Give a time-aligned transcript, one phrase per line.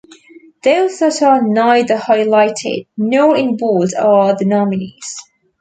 [0.63, 5.15] Those that are neither highlighted nor in bold are the nominees.